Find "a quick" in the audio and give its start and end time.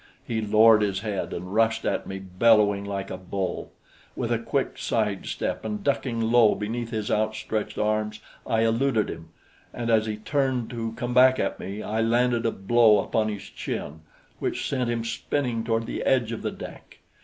4.31-4.79